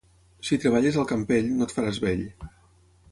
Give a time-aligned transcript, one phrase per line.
[0.47, 2.25] Si treballes al Campell, no et faràs vell.